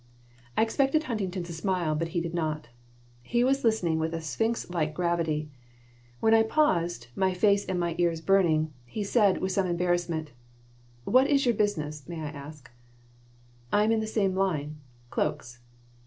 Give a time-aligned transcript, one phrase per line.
[0.57, 2.69] I expected Huntington to smile, but he did not.
[3.21, 5.51] He was listening with sphinx like gravity.
[6.19, 10.31] When I paused, my face and my ears burning, he said, with some embarrassment:
[11.03, 12.71] "What is your business, may I ask?"
[13.71, 14.77] "I am in the same line.
[15.11, 15.59] Cloaks."